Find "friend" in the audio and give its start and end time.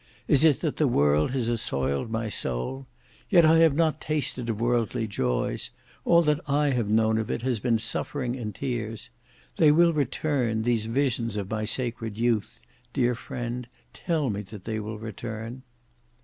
13.13-13.67